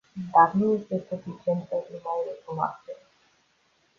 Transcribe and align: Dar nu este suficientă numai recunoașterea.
Dar 0.33 0.51
nu 0.53 0.73
este 0.73 1.03
suficientă 1.09 1.73
numai 1.75 2.21
recunoașterea. 2.31 3.07